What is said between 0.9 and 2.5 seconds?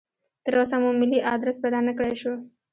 ملي ادرس پیدا نکړای شو.